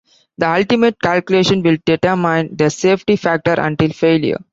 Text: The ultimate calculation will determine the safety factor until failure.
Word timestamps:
The 0.39 0.49
ultimate 0.49 0.99
calculation 0.99 1.61
will 1.61 1.77
determine 1.85 2.55
the 2.57 2.71
safety 2.71 3.17
factor 3.17 3.53
until 3.59 3.89
failure. 3.91 4.39